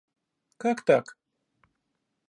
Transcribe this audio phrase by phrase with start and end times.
[0.61, 1.05] Как так?